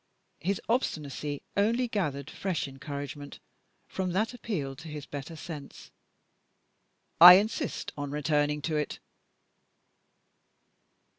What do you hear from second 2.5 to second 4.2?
encouragement from